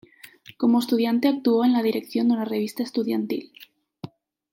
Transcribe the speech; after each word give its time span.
Como 0.57 0.79
estudiante 0.79 1.27
actuó 1.27 1.63
en 1.63 1.73
la 1.73 1.83
dirección 1.83 2.27
de 2.27 2.33
una 2.33 2.45
revista 2.45 2.81
estudiantil. 2.81 3.53